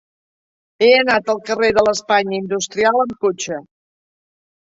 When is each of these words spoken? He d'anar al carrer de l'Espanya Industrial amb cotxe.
He 0.85 0.87
d'anar 0.93 1.17
al 1.33 1.41
carrer 1.49 1.69
de 1.79 1.83
l'Espanya 1.89 2.39
Industrial 2.41 2.99
amb 3.05 3.15
cotxe. 3.27 3.61